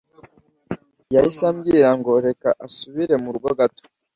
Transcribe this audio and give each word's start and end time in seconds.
yahise 1.13 1.43
ambwira 1.51 1.89
ngo 1.99 2.11
reka 2.25 2.49
asubire 2.65 3.15
murugo 3.23 3.49
gato 3.59 3.83